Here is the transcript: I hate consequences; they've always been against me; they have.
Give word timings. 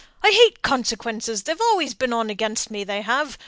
I 0.23 0.31
hate 0.31 0.63
consequences; 0.63 1.43
they've 1.43 1.61
always 1.61 1.93
been 1.93 2.11
against 2.11 2.71
me; 2.71 2.83
they 2.83 3.03
have. 3.03 3.37